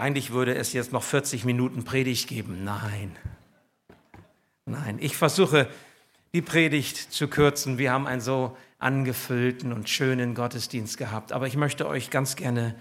[0.00, 2.64] Eigentlich würde es jetzt noch 40 Minuten Predigt geben.
[2.64, 3.14] Nein.
[4.64, 5.68] Nein, ich versuche
[6.32, 7.76] die Predigt zu kürzen.
[7.76, 11.32] Wir haben einen so angefüllten und schönen Gottesdienst gehabt.
[11.32, 12.74] Aber ich möchte euch ganz gerne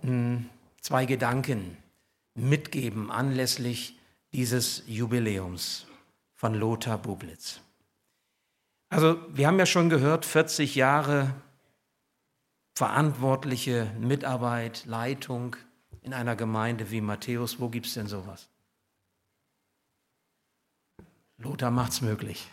[0.00, 0.48] hm,
[0.80, 1.76] zwei Gedanken
[2.34, 3.98] mitgeben anlässlich
[4.32, 5.86] dieses Jubiläums
[6.32, 7.60] von Lothar Bublitz.
[8.88, 11.34] Also wir haben ja schon gehört, 40 Jahre
[12.74, 15.56] verantwortliche Mitarbeit, Leitung
[16.08, 17.60] in einer Gemeinde wie Matthäus.
[17.60, 18.48] Wo gibt es denn sowas?
[21.36, 22.48] Lothar macht es möglich.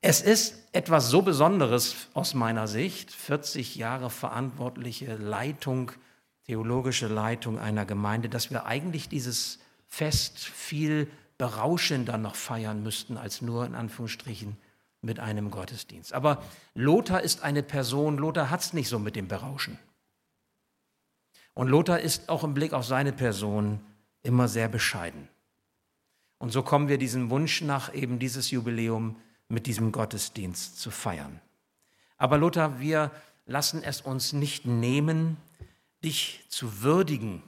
[0.00, 5.90] Es ist etwas so Besonderes aus meiner Sicht, 40 Jahre verantwortliche Leitung,
[6.46, 9.58] theologische Leitung einer Gemeinde, dass wir eigentlich dieses
[9.88, 14.56] Fest viel berauschender noch feiern müssten als nur in Anführungsstrichen
[15.00, 16.12] mit einem Gottesdienst.
[16.12, 19.76] Aber Lothar ist eine Person, Lothar hat es nicht so mit dem Berauschen.
[21.54, 23.80] Und Lothar ist auch im Blick auf seine Person
[24.22, 25.28] immer sehr bescheiden.
[26.38, 29.16] Und so kommen wir diesem Wunsch nach, eben dieses Jubiläum
[29.48, 31.40] mit diesem Gottesdienst zu feiern.
[32.16, 33.10] Aber Lothar, wir
[33.46, 35.36] lassen es uns nicht nehmen,
[36.02, 37.42] dich zu würdigen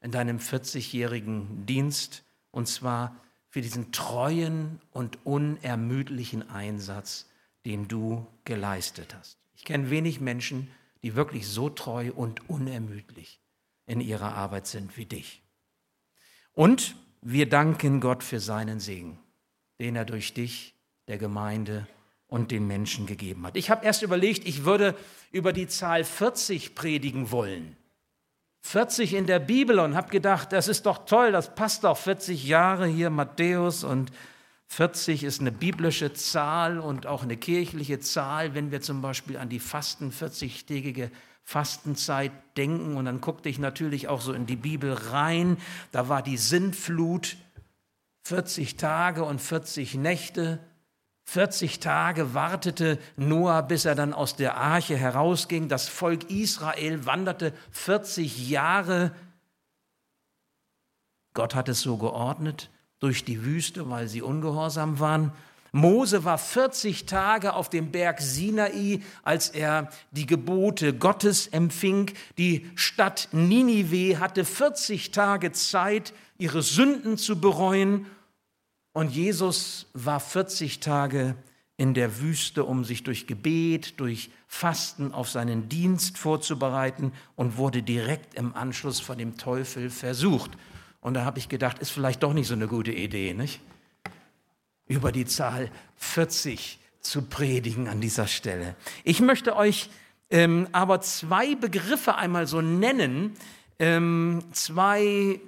[0.00, 2.22] in deinem 40-jährigen Dienst,
[2.52, 3.16] und zwar
[3.48, 7.26] für diesen treuen und unermüdlichen Einsatz,
[7.64, 9.38] den du geleistet hast.
[9.56, 10.70] Ich kenne wenig Menschen,
[11.02, 13.40] die wirklich so treu und unermüdlich
[13.88, 15.42] in ihrer Arbeit sind wie dich.
[16.52, 19.18] Und wir danken Gott für seinen Segen,
[19.80, 20.74] den er durch dich,
[21.08, 21.88] der Gemeinde
[22.28, 23.56] und den Menschen gegeben hat.
[23.56, 24.94] Ich habe erst überlegt, ich würde
[25.32, 27.76] über die Zahl 40 predigen wollen.
[28.60, 32.44] 40 in der Bibel und habe gedacht, das ist doch toll, das passt doch 40
[32.44, 34.12] Jahre hier Matthäus und
[34.66, 39.48] 40 ist eine biblische Zahl und auch eine kirchliche Zahl, wenn wir zum Beispiel an
[39.48, 41.10] die Fasten, 40-tägige
[41.48, 42.98] Fastenzeit denken.
[42.98, 45.56] Und dann guckte ich natürlich auch so in die Bibel rein.
[45.92, 47.38] Da war die Sintflut,
[48.24, 50.58] 40 Tage und 40 Nächte.
[51.24, 55.70] 40 Tage wartete Noah, bis er dann aus der Arche herausging.
[55.70, 59.12] Das Volk Israel wanderte 40 Jahre.
[61.32, 62.68] Gott hat es so geordnet
[62.98, 65.32] durch die Wüste, weil sie ungehorsam waren.
[65.72, 72.10] Mose war 40 Tage auf dem Berg Sinai, als er die Gebote Gottes empfing.
[72.38, 78.06] Die Stadt Ninive hatte 40 Tage Zeit, ihre Sünden zu bereuen
[78.92, 81.36] und Jesus war 40 Tage
[81.76, 87.82] in der Wüste, um sich durch Gebet, durch Fasten auf seinen Dienst vorzubereiten und wurde
[87.82, 90.50] direkt im Anschluss von dem Teufel versucht.
[91.00, 93.60] Und da habe ich gedacht, ist vielleicht doch nicht so eine gute Idee, nicht?
[94.88, 98.74] Über die Zahl 40 zu predigen an dieser Stelle.
[99.04, 99.90] Ich möchte euch
[100.30, 103.34] ähm, aber zwei Begriffe einmal so nennen,
[103.78, 105.40] ähm, zwei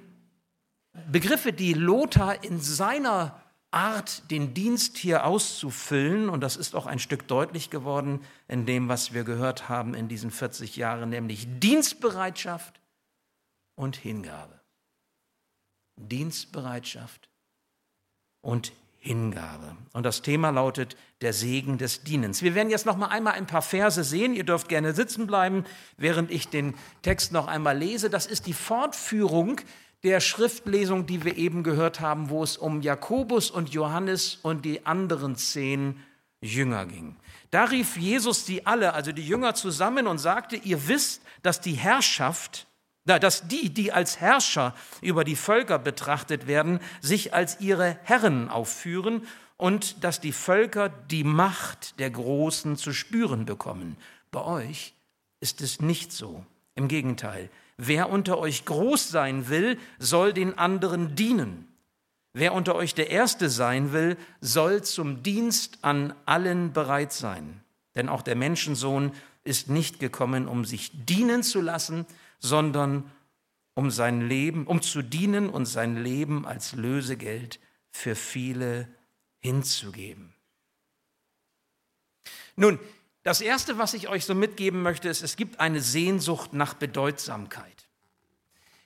[1.11, 6.99] Begriffe, die Lothar in seiner Art, den Dienst hier auszufüllen, und das ist auch ein
[6.99, 12.81] Stück deutlich geworden in dem, was wir gehört haben in diesen 40 Jahren, nämlich Dienstbereitschaft
[13.75, 14.59] und Hingabe.
[15.95, 17.29] Dienstbereitschaft
[18.41, 19.75] und Hingabe.
[19.93, 22.43] Und das Thema lautet der Segen des Dienens.
[22.43, 24.35] Wir werden jetzt noch mal einmal ein paar Verse sehen.
[24.35, 25.65] Ihr dürft gerne sitzen bleiben,
[25.97, 28.11] während ich den Text noch einmal lese.
[28.11, 29.59] Das ist die Fortführung
[30.03, 34.85] der Schriftlesung, die wir eben gehört haben, wo es um Jakobus und Johannes und die
[34.85, 35.99] anderen zehn
[36.39, 37.15] Jünger ging.
[37.49, 41.73] Da rief Jesus sie alle, also die Jünger zusammen und sagte, ihr wisst, dass die
[41.73, 42.67] Herrschaft,
[43.05, 49.27] dass die, die als Herrscher über die Völker betrachtet werden, sich als ihre Herren aufführen
[49.57, 53.97] und dass die Völker die Macht der Großen zu spüren bekommen.
[54.31, 54.93] Bei euch
[55.39, 56.45] ist es nicht so.
[56.75, 57.49] Im Gegenteil,
[57.83, 61.67] Wer unter euch groß sein will, soll den anderen dienen.
[62.31, 67.63] Wer unter euch der Erste sein will, soll zum Dienst an allen bereit sein.
[67.95, 69.13] Denn auch der Menschensohn
[69.43, 72.05] ist nicht gekommen, um sich dienen zu lassen,
[72.41, 73.09] sondern
[73.73, 78.89] um sein Leben, um zu dienen und sein Leben als Lösegeld für viele
[79.39, 80.33] hinzugeben.
[82.55, 82.79] Nun,
[83.23, 87.87] das Erste, was ich euch so mitgeben möchte, ist, es gibt eine Sehnsucht nach Bedeutsamkeit.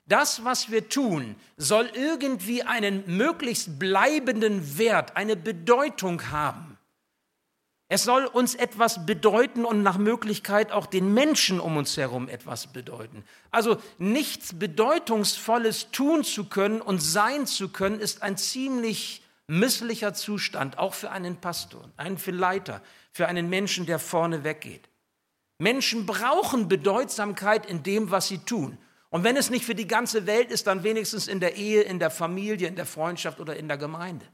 [0.07, 6.74] Das, was wir tun, soll irgendwie einen möglichst bleibenden Wert, eine Bedeutung haben.
[7.87, 12.67] Es soll uns etwas bedeuten und nach Möglichkeit auch den Menschen um uns herum etwas
[12.67, 13.23] bedeuten.
[13.51, 20.79] Also nichts Bedeutungsvolles tun zu können und sein zu können, ist ein ziemlich misslicher Zustand,
[20.79, 24.89] auch für einen Pastor, einen Leiter, für einen Menschen, der vorne weggeht.
[25.59, 28.79] Menschen brauchen Bedeutsamkeit in dem, was sie tun.
[29.09, 31.99] Und wenn es nicht für die ganze Welt ist, dann wenigstens in der Ehe, in
[31.99, 34.25] der Familie, in der Freundschaft oder in der Gemeinde.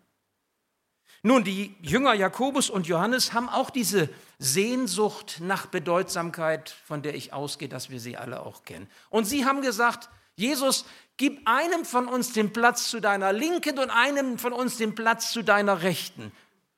[1.24, 4.10] Nun, die Jünger Jakobus und Johannes haben auch diese
[4.40, 8.90] Sehnsucht nach Bedeutsamkeit, von der ich ausgehe, dass wir sie alle auch kennen.
[9.10, 10.86] Und sie haben gesagt, Jesus,
[11.18, 15.32] gib einem von uns den Platz zu deiner Linken und einem von uns den Platz
[15.32, 16.32] zu deiner Rechten.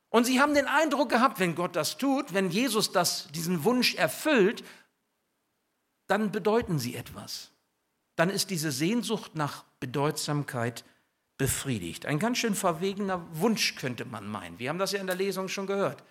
[0.10, 3.95] Und sie haben den Eindruck gehabt, wenn Gott das tut, wenn Jesus das, diesen Wunsch
[3.95, 4.63] erfüllt,
[6.07, 7.51] dann bedeuten sie etwas.
[8.18, 10.84] Dann ist diese Sehnsucht nach Bedeutsamkeit
[11.38, 12.06] befriedigt.
[12.06, 14.59] Ein ganz schön verwegener Wunsch könnte man meinen.
[14.59, 16.03] Wir haben das ja in der Lesung schon gehört.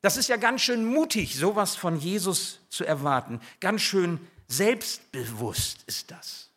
[0.00, 3.40] Das ist ja ganz schön mutig, sowas von Jesus zu erwarten.
[3.60, 6.50] Ganz schön selbstbewusst ist das.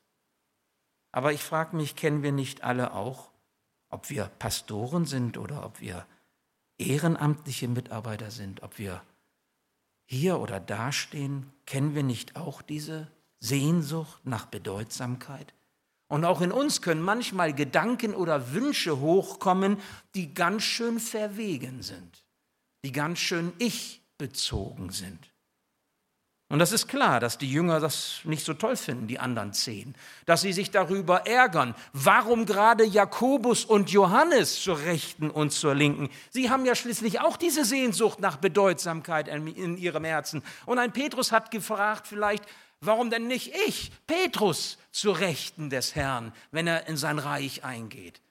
[1.11, 3.31] Aber ich frage mich, kennen wir nicht alle auch,
[3.89, 6.05] ob wir Pastoren sind oder ob wir
[6.77, 9.01] ehrenamtliche Mitarbeiter sind, ob wir
[10.05, 13.07] hier oder da stehen, kennen wir nicht auch diese
[13.39, 15.53] Sehnsucht nach Bedeutsamkeit?
[16.11, 19.77] Und auch in uns können manchmal Gedanken oder Wünsche hochkommen,
[20.13, 22.25] die ganz schön verwegen sind,
[22.83, 25.31] die ganz schön ich-bezogen sind.
[26.49, 29.95] Und das ist klar, dass die Jünger das nicht so toll finden, die anderen zehn,
[30.25, 31.75] dass sie sich darüber ärgern.
[31.93, 36.09] Warum gerade Jakobus und Johannes zur Rechten und zur Linken?
[36.29, 40.43] Sie haben ja schließlich auch diese Sehnsucht nach Bedeutsamkeit in ihrem Herzen.
[40.65, 42.43] Und ein Petrus hat gefragt vielleicht,
[42.81, 48.21] warum denn nicht ich, Petrus, zur Rechten des Herrn, wenn er in sein Reich eingeht?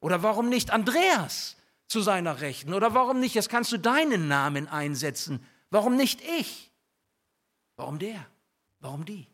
[0.00, 1.56] Oder warum nicht Andreas
[1.86, 2.74] zu seiner Rechten?
[2.74, 6.70] Oder warum nicht, jetzt kannst du deinen Namen einsetzen, warum nicht ich?
[7.76, 8.26] Warum der?
[8.80, 9.26] Warum die?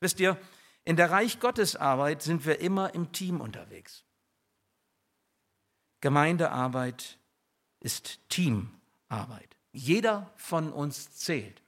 [0.00, 0.38] Wisst ihr,
[0.84, 4.04] in der Reich Gottes Arbeit sind wir immer im Team unterwegs.
[6.00, 7.18] Gemeindearbeit
[7.80, 9.56] ist Teamarbeit.
[9.72, 11.60] Jeder von uns zählt.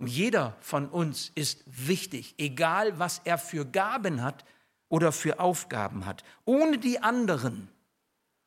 [0.00, 4.44] Jeder von uns ist wichtig, egal was er für Gaben hat
[4.88, 6.22] oder für Aufgaben hat.
[6.44, 7.68] Ohne die anderen,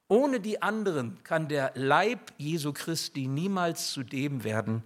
[0.07, 4.83] ohne die anderen kann der Leib Jesu Christi niemals zu dem werden,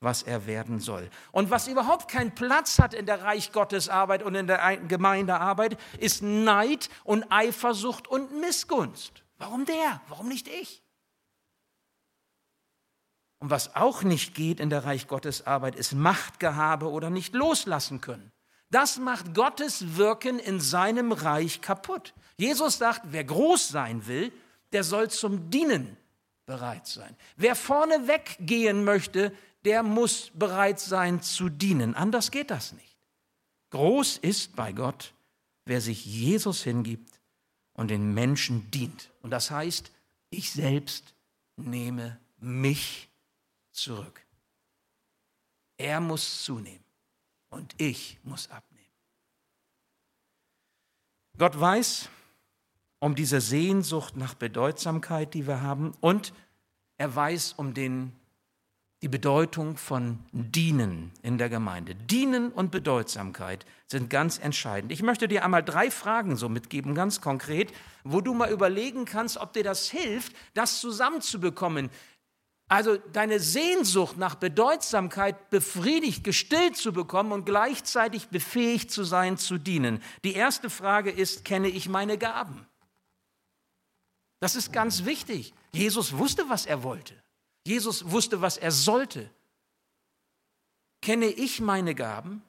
[0.00, 1.08] was er werden soll.
[1.32, 5.78] Und was überhaupt keinen Platz hat in der Reich Gottes Arbeit und in der Gemeindearbeit,
[5.98, 9.24] ist Neid und Eifersucht und Missgunst.
[9.38, 10.00] Warum der?
[10.08, 10.82] Warum nicht ich?
[13.40, 18.00] Und was auch nicht geht in der Reich Gottes Arbeit, ist Machtgehabe oder nicht loslassen
[18.00, 18.32] können.
[18.70, 22.14] Das macht Gottes Wirken in seinem Reich kaputt.
[22.36, 24.32] Jesus sagt, wer groß sein will,
[24.72, 25.96] der soll zum Dienen
[26.46, 27.14] bereit sein.
[27.36, 29.32] Wer vorne weggehen möchte,
[29.64, 31.94] der muss bereit sein zu dienen.
[31.94, 32.96] Anders geht das nicht.
[33.70, 35.12] Groß ist bei Gott,
[35.66, 37.20] wer sich Jesus hingibt
[37.74, 39.10] und den Menschen dient.
[39.22, 39.90] Und das heißt,
[40.30, 41.14] ich selbst
[41.56, 43.07] nehme mich
[43.80, 44.24] zurück.
[45.76, 46.84] Er muss zunehmen
[47.50, 48.78] und ich muss abnehmen.
[51.36, 52.08] Gott weiß
[53.00, 56.32] um diese Sehnsucht nach Bedeutsamkeit, die wir haben, und
[56.96, 58.12] er weiß um den
[59.02, 61.94] die Bedeutung von Dienen in der Gemeinde.
[61.94, 64.90] Dienen und Bedeutsamkeit sind ganz entscheidend.
[64.90, 67.72] Ich möchte dir einmal drei Fragen so mitgeben, ganz konkret,
[68.02, 71.90] wo du mal überlegen kannst, ob dir das hilft, das zusammenzubekommen.
[72.68, 79.56] Also deine Sehnsucht nach Bedeutsamkeit befriedigt, gestillt zu bekommen und gleichzeitig befähigt zu sein, zu
[79.56, 80.02] dienen.
[80.22, 82.66] Die erste Frage ist, kenne ich meine Gaben?
[84.40, 85.54] Das ist ganz wichtig.
[85.72, 87.14] Jesus wusste, was er wollte.
[87.66, 89.30] Jesus wusste, was er sollte.
[91.00, 92.42] Kenne ich meine Gaben?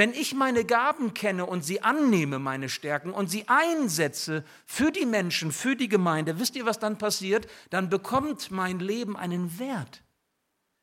[0.00, 5.04] Wenn ich meine Gaben kenne und sie annehme, meine Stärken, und sie einsetze für die
[5.04, 7.46] Menschen, für die Gemeinde, wisst ihr, was dann passiert?
[7.68, 10.02] Dann bekommt mein Leben einen Wert.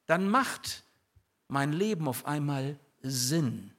[0.06, 0.84] Dann macht
[1.48, 3.72] mein Leben auf einmal Sinn.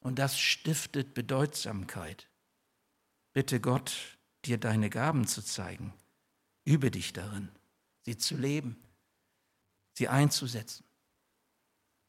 [0.00, 2.26] Und das stiftet Bedeutsamkeit.
[3.34, 5.94] Bitte Gott, dir deine Gaben zu zeigen.
[6.64, 7.50] Übe dich darin,
[8.00, 8.82] sie zu leben
[9.92, 10.84] sie einzusetzen.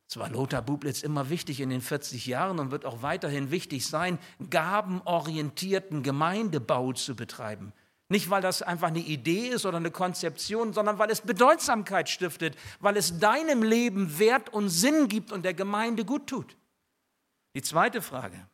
[0.08, 3.88] Es war Lothar Bublitz immer wichtig in den 40 Jahren und wird auch weiterhin wichtig
[3.88, 4.20] sein,
[4.50, 7.74] gabenorientierten Gemeindebau zu betreiben.
[8.10, 12.56] Nicht, weil das einfach eine Idee ist oder eine Konzeption, sondern weil es Bedeutsamkeit stiftet,
[12.80, 16.56] weil es deinem Leben Wert und Sinn gibt und der Gemeinde gut tut.
[17.56, 18.48] Die zweite Frage,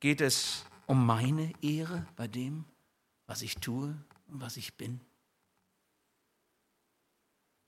[0.00, 2.64] geht es um meine Ehre bei dem,
[3.26, 3.96] was ich tue
[4.26, 5.00] und was ich bin?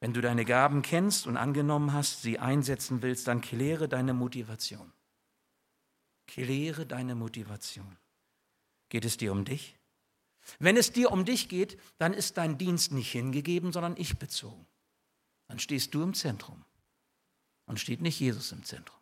[0.04, 4.92] Wenn du deine Gaben kennst und angenommen hast, sie einsetzen willst, dann kläre deine Motivation.
[6.26, 7.96] Kläre deine Motivation.
[8.90, 9.78] Geht es dir um dich?
[10.58, 14.66] Wenn es dir um dich geht, dann ist dein Dienst nicht hingegeben, sondern ich bezogen.
[15.49, 16.62] Dann stehst du im Zentrum
[17.64, 19.00] und steht nicht Jesus im Zentrum.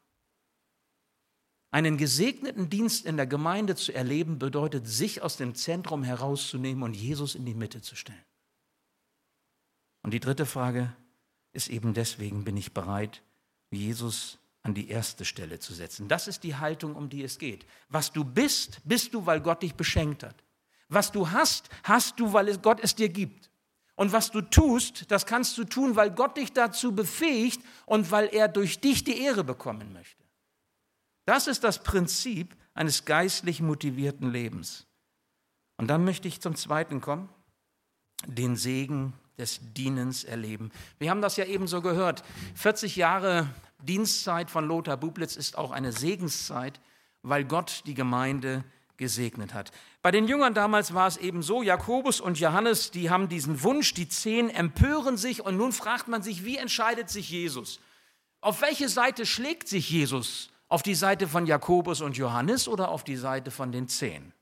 [1.73, 6.95] Einen gesegneten Dienst in der Gemeinde zu erleben, bedeutet, sich aus dem Zentrum herauszunehmen und
[6.95, 8.25] Jesus in die Mitte zu stellen.
[10.03, 10.95] Und die dritte Frage
[11.53, 13.23] ist eben deswegen, bin ich bereit,
[13.71, 16.09] Jesus an die erste Stelle zu setzen.
[16.09, 17.67] Das ist die Haltung, um die es geht.
[17.89, 20.37] Was du bist, bist du, weil Gott dich beschenkt hat.
[20.89, 23.51] Was du hast, hast du, weil Gott es dir gibt.
[23.95, 28.29] Und was du tust, das kannst du tun, weil Gott dich dazu befähigt und weil
[28.33, 30.23] er durch dich die Ehre bekommen möchte.
[31.25, 34.87] Das ist das Prinzip eines geistlich motivierten Lebens.
[35.77, 37.29] Und dann möchte ich zum zweiten kommen,
[38.27, 40.71] den Segen des Dienens erleben.
[40.99, 42.23] Wir haben das ja eben so gehört.
[42.55, 43.49] 40 Jahre
[43.83, 46.81] Dienstzeit von Lothar Bublitz ist auch eine Segenszeit,
[47.23, 48.65] weil Gott die Gemeinde
[48.97, 49.73] gesegnet hat.
[50.01, 53.95] Bei den Jüngern damals war es eben so, Jakobus und Johannes, die haben diesen Wunsch,
[53.95, 57.81] die zehn empören sich und nun fragt man sich, wie entscheidet sich Jesus?
[58.41, 60.51] Auf welche Seite schlägt sich Jesus?
[60.69, 64.33] Auf die Seite von Jakobus und Johannes oder auf die Seite von den zehn?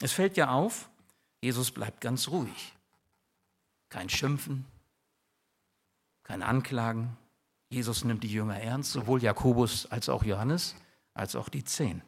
[0.00, 0.88] Es fällt ja auf,
[1.40, 2.74] Jesus bleibt ganz ruhig.
[3.88, 4.64] Kein Schimpfen,
[6.24, 7.16] kein Anklagen,
[7.68, 10.74] Jesus nimmt die Jünger ernst, sowohl Jakobus als auch Johannes,
[11.12, 12.02] als auch die Zehn.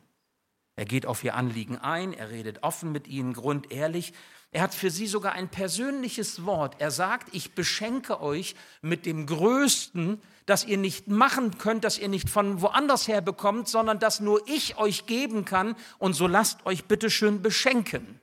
[0.77, 4.13] Er geht auf ihr Anliegen ein, er redet offen mit ihnen, grundehrlich.
[4.53, 6.77] Er hat für sie sogar ein persönliches Wort.
[6.81, 12.09] Er sagt, ich beschenke euch mit dem Größten, das ihr nicht machen könnt, das ihr
[12.09, 15.77] nicht von woanders her bekommt, sondern das nur ich euch geben kann.
[15.99, 18.21] Und so lasst euch bitteschön beschenken.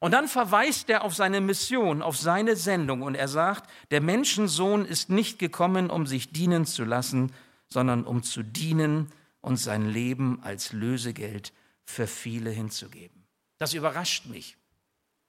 [0.00, 4.84] Und dann verweist er auf seine Mission, auf seine Sendung und er sagt, der Menschensohn
[4.84, 7.32] ist nicht gekommen, um sich dienen zu lassen,
[7.68, 11.52] sondern um zu dienen und sein Leben als Lösegeld
[11.84, 13.24] für viele hinzugeben.
[13.58, 14.56] Das überrascht mich.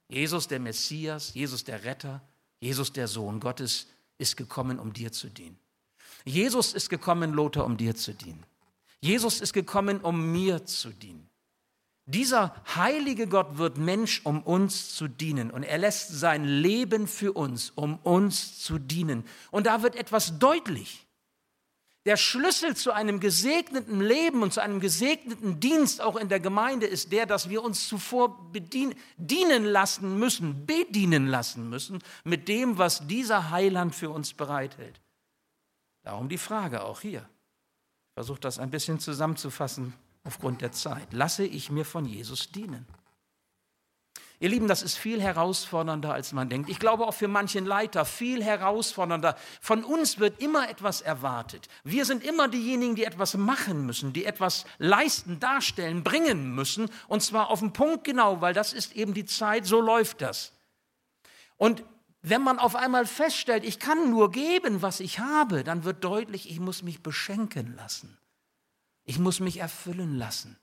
[0.08, 2.22] Jesus der Messias, Jesus der Retter,
[2.60, 5.58] Jesus der Sohn Gottes ist gekommen, um dir zu dienen.
[6.26, 8.44] Jesus ist gekommen, Lothar, um dir zu dienen.
[9.02, 11.29] Jesus ist gekommen, um mir zu dienen.
[12.10, 15.52] Dieser heilige Gott wird Mensch, um uns zu dienen.
[15.52, 19.24] Und er lässt sein Leben für uns, um uns zu dienen.
[19.52, 21.06] Und da wird etwas deutlich.
[22.08, 26.88] Der Schlüssel zu einem gesegneten Leben und zu einem gesegneten Dienst auch in der Gemeinde
[26.88, 32.80] ist der, dass wir uns zuvor bedienen, dienen lassen müssen, bedienen lassen müssen mit dem,
[32.80, 35.00] was dieser Heiland für uns bereithält.
[36.02, 37.20] Darum die Frage auch hier.
[37.20, 41.12] Ich versuche das ein bisschen zusammenzufassen aufgrund der Zeit.
[41.12, 42.86] Lasse ich mir von Jesus dienen?
[44.42, 46.70] Ihr Lieben, das ist viel herausfordernder, als man denkt.
[46.70, 49.36] Ich glaube auch für manchen Leiter viel herausfordernder.
[49.60, 51.68] Von uns wird immer etwas erwartet.
[51.84, 56.90] Wir sind immer diejenigen, die etwas machen müssen, die etwas leisten, darstellen, bringen müssen.
[57.10, 60.54] Und zwar auf den Punkt genau, weil das ist eben die Zeit, so läuft das.
[61.58, 61.84] Und
[62.22, 66.50] wenn man auf einmal feststellt, ich kann nur geben, was ich habe, dann wird deutlich,
[66.50, 68.19] ich muss mich beschenken lassen.
[69.10, 70.56] Ich muss mich erfüllen lassen.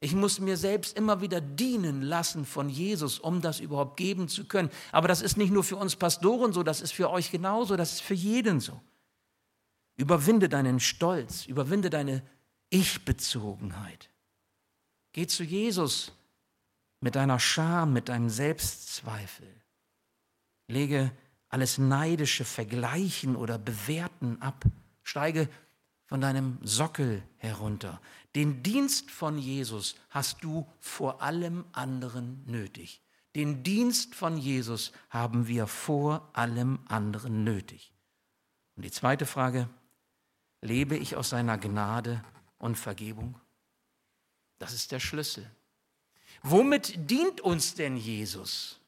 [0.00, 4.46] Ich muss mir selbst immer wieder dienen lassen von Jesus, um das überhaupt geben zu
[4.46, 4.70] können.
[4.92, 7.92] Aber das ist nicht nur für uns Pastoren so, das ist für euch genauso, das
[7.92, 8.80] ist für jeden so.
[9.96, 12.22] Überwinde deinen Stolz, überwinde deine
[12.70, 14.08] Ich-Bezogenheit.
[15.12, 16.12] Geh zu Jesus
[17.00, 19.54] mit deiner Scham, mit deinem Selbstzweifel.
[20.66, 21.12] Lege
[21.50, 24.64] alles neidische Vergleichen oder Bewerten ab.
[25.02, 25.50] Steige
[26.12, 27.98] von deinem Sockel herunter.
[28.34, 33.00] Den Dienst von Jesus hast du vor allem anderen nötig.
[33.34, 37.94] Den Dienst von Jesus haben wir vor allem anderen nötig.
[38.76, 39.70] Und die zweite Frage,
[40.60, 42.22] lebe ich aus seiner Gnade
[42.58, 43.40] und Vergebung?
[44.58, 45.50] Das ist der Schlüssel.
[46.42, 48.78] Womit dient uns denn Jesus?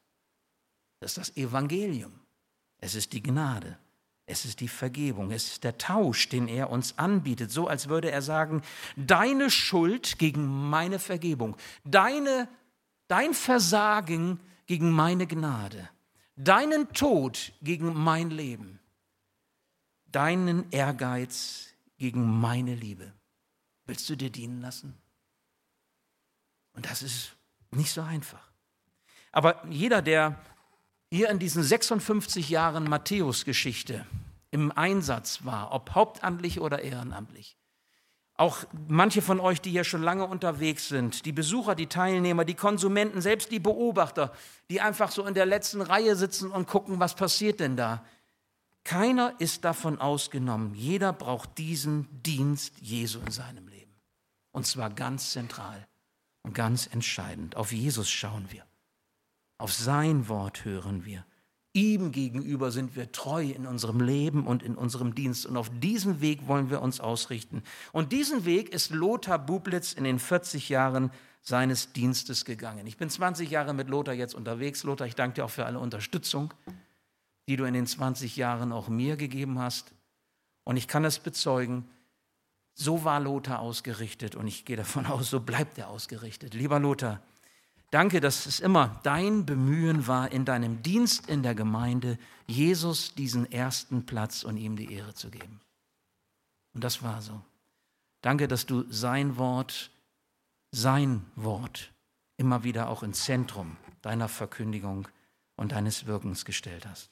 [1.01, 2.13] Das ist das Evangelium.
[2.81, 3.79] Es ist die Gnade.
[4.27, 8.11] Es ist die Vergebung, es ist der Tausch, den er uns anbietet, so als würde
[8.11, 8.63] er sagen,
[8.97, 12.49] deine Schuld gegen meine Vergebung, deine,
[13.07, 15.91] dein Versagen gegen meine Gnade,
[16.37, 18.81] deinen Tod gegen mein Leben,
[20.07, 23.13] deinen Ehrgeiz gegen meine Liebe.
[23.85, 24.95] Willst du dir dienen lassen?
[26.73, 27.37] Und das ist
[27.73, 28.51] nicht so einfach.
[29.33, 30.39] Aber jeder, der
[31.15, 34.05] hier in diesen 56 Jahren Matthäus-Geschichte
[34.51, 37.57] im Einsatz war, ob hauptamtlich oder ehrenamtlich.
[38.37, 42.55] Auch manche von euch, die hier schon lange unterwegs sind, die Besucher, die Teilnehmer, die
[42.55, 44.33] Konsumenten, selbst die Beobachter,
[44.71, 48.05] die einfach so in der letzten Reihe sitzen und gucken, was passiert denn da.
[48.83, 50.75] Keiner ist davon ausgenommen.
[50.75, 53.95] Jeder braucht diesen Dienst Jesu in seinem Leben.
[54.51, 55.87] Und zwar ganz zentral
[56.43, 57.57] und ganz entscheidend.
[57.57, 58.65] Auf Jesus schauen wir.
[59.59, 61.25] Auf sein Wort hören wir.
[61.73, 65.45] Ihm gegenüber sind wir treu in unserem Leben und in unserem Dienst.
[65.45, 67.65] Und auf diesen Weg wollen wir uns ausrichten.
[67.91, 71.11] Und diesen Weg ist Lothar Bublitz in den 40 Jahren
[71.43, 72.87] seines Dienstes gegangen.
[72.87, 74.85] Ich bin 20 Jahre mit Lothar jetzt unterwegs.
[74.85, 76.55] Lothar, ich danke dir auch für alle Unterstützung,
[77.49, 79.93] die du in den 20 Jahren auch mir gegeben hast.
[80.63, 81.89] Und ich kann es bezeugen,
[82.75, 86.55] so war Lothar ausgerichtet und ich gehe davon aus, so bleibt er ausgerichtet.
[86.55, 87.21] Lieber Lothar,
[87.95, 93.53] Danke, dass es immer dein Bemühen war, in deinem Dienst in der Gemeinde Jesus diesen
[93.53, 95.61] ersten Platz und ihm die Ehre zu geben.
[96.73, 97.41] Und das war so.
[98.21, 99.93] Danke, dass du sein Wort,
[100.73, 101.93] sein Wort
[102.37, 105.07] immer wieder auch ins Zentrum deiner Verkündigung
[105.55, 107.11] und deines Wirkens gestellt hast.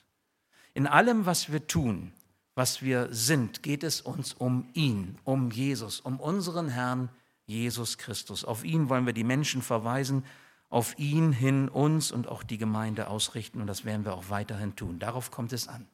[0.74, 2.12] In allem, was wir tun,
[2.56, 7.08] was wir sind, geht es uns um ihn, um Jesus, um unseren Herrn
[7.46, 8.44] Jesus Christus.
[8.44, 10.24] Auf ihn wollen wir die Menschen verweisen
[10.72, 14.74] auf ihn hin uns und auch die Gemeinde ausrichten und das werden wir auch weiterhin
[14.74, 14.98] tun.
[14.98, 15.86] Darauf kommt es an.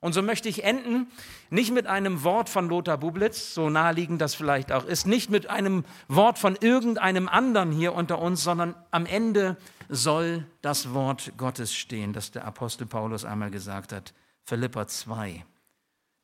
[0.00, 1.06] Und so möchte ich enden,
[1.48, 5.48] nicht mit einem Wort von Lothar Bublitz, so naheliegend das vielleicht auch ist, nicht mit
[5.48, 9.56] einem Wort von irgendeinem anderen hier unter uns, sondern am Ende
[9.88, 14.12] soll das Wort Gottes stehen, das der Apostel Paulus einmal gesagt hat,
[14.42, 15.46] Philippa 2,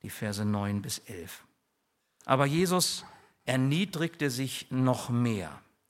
[0.03, 1.45] die Verse 9 bis 11.
[2.27, 3.07] Aber Jesus
[3.47, 5.63] erniedrigte sich noch mehr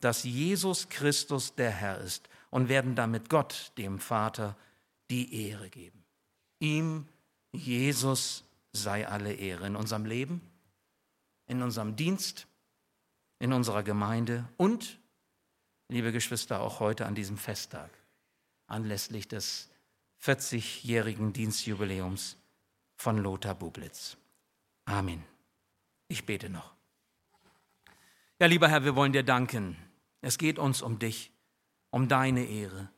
[0.00, 4.56] dass Jesus Christus der Herr ist und werden damit Gott, dem Vater,
[5.10, 6.04] die Ehre geben.
[6.58, 7.06] Ihm,
[7.52, 10.40] Jesus, sei alle Ehre in unserem Leben,
[11.46, 12.46] in unserem Dienst,
[13.38, 14.98] in unserer Gemeinde und,
[15.88, 17.90] liebe Geschwister, auch heute an diesem Festtag,
[18.66, 19.68] anlässlich des
[20.22, 22.36] 40-jährigen Dienstjubiläums
[22.96, 24.16] von Lothar Bublitz.
[24.86, 25.22] Amen.
[26.08, 26.74] Ich bete noch.
[28.38, 29.76] Ja, lieber Herr, wir wollen dir danken
[30.26, 31.30] es geht uns um dich,
[31.90, 32.88] um deine Ehre.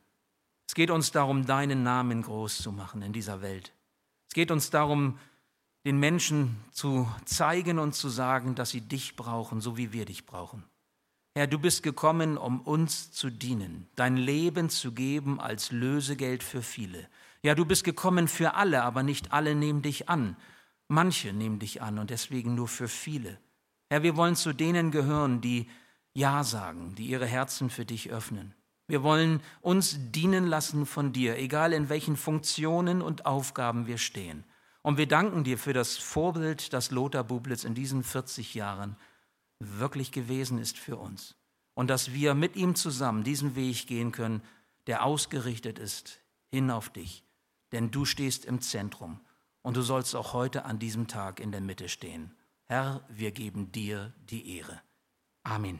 [0.67, 3.71] Es geht uns darum, deinen Namen groß zu machen in dieser Welt.
[4.27, 5.19] Es geht uns darum,
[5.85, 10.25] den Menschen zu zeigen und zu sagen, dass sie dich brauchen, so wie wir dich
[10.25, 10.63] brauchen.
[11.35, 16.63] Herr, du bist gekommen, um uns zu dienen, dein Leben zu geben als Lösegeld für
[16.63, 17.07] viele.
[17.43, 20.35] Ja, du bist gekommen für alle, aber nicht alle nehmen dich an.
[20.87, 23.37] Manche nehmen dich an und deswegen nur für viele.
[23.91, 25.69] Herr, wir wollen zu denen gehören, die
[26.13, 28.53] ja sagen, die ihre Herzen für dich öffnen.
[28.87, 34.43] Wir wollen uns dienen lassen von dir, egal in welchen Funktionen und Aufgaben wir stehen.
[34.81, 38.95] Und wir danken dir für das Vorbild, das Lothar Bublitz in diesen 40 Jahren
[39.59, 41.35] wirklich gewesen ist für uns.
[41.75, 44.41] Und dass wir mit ihm zusammen diesen Weg gehen können,
[44.87, 46.19] der ausgerichtet ist
[46.49, 47.23] hin auf dich.
[47.71, 49.19] Denn du stehst im Zentrum
[49.61, 52.35] und du sollst auch heute an diesem Tag in der Mitte stehen.
[52.65, 54.81] Herr, wir geben dir die Ehre.
[55.43, 55.79] Amen.